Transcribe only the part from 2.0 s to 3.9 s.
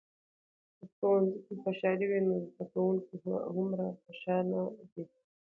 وي، نو زده کوونکي هومره